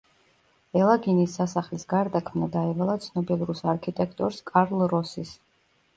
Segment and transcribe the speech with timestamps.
[0.79, 5.37] ელაგინის სასახლის გარდაქმნა დაევალა ცნობილ რუს არქიტექტორს კარლ როსის.